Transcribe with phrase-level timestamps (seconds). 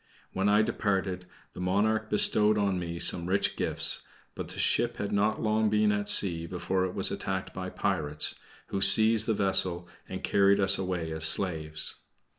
[0.33, 4.01] When I departed, the monarch bestowed on me some rich gifts;
[4.33, 8.33] but the ship had not long been at sea, before it was attacked by pirates,
[8.69, 11.97] who seized the vessel, and carried us away as slaves.